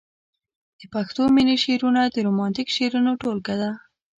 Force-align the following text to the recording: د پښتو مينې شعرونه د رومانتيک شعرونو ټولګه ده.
د 0.79 0.81
پښتو 0.93 1.23
مينې 1.35 1.55
شعرونه 1.63 2.01
د 2.07 2.15
رومانتيک 2.27 2.67
شعرونو 2.75 3.11
ټولګه 3.21 3.55
ده. 3.61 3.71